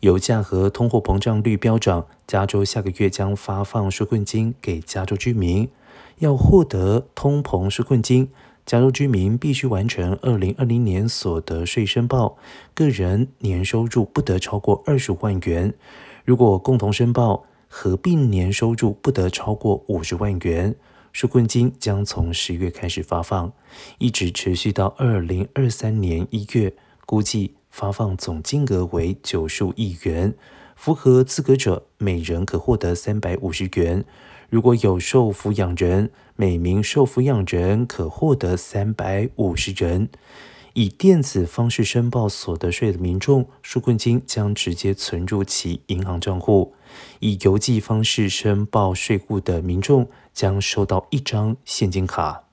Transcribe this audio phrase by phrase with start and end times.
[0.00, 5.68] 油价和通货膨胀率飙涨，加州下个月将发放纾困金给加州居民。
[6.18, 8.30] 要获得通膨纾困金，
[8.64, 12.36] 加州居民必须完成二零二零年所得税申报，
[12.74, 15.74] 个人年收入不得超过二十五万元。
[16.24, 20.74] 如果共同申报，合并年收入不得超过五十万元。
[21.12, 23.52] 纾困金将从十月开始发放，
[23.98, 26.72] 一直持续到二零二三年一月，
[27.04, 27.59] 估计。
[27.70, 30.34] 发放总金额为九十五亿元，
[30.76, 34.04] 符合资格者每人可获得三百五十元。
[34.50, 40.08] 如果有受抚养人，每名受抚养人可获得三百五十元。
[40.74, 46.72] 以电子方式申报所得税的民众，纾困金将直接存入其银行账户；
[47.18, 52.49] 以邮寄方式申报税户的民众，将收到一张现金卡。